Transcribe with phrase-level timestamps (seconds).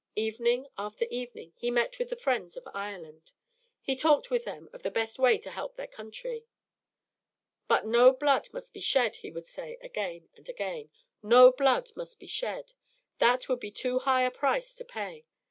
[0.15, 3.33] Evening after evening he met with the friends of Ireland.
[3.83, 6.47] He talked with them of the best way to help their country.
[7.67, 10.89] "But no blood must be shed," he would say again and again.
[11.21, 12.73] "No blood must be shed.
[13.19, 15.27] That would be too high a price to pay.